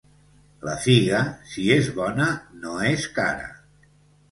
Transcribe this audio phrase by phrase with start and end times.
[0.67, 1.19] La figa,
[1.51, 2.27] si és bona,
[2.65, 3.49] no és cara.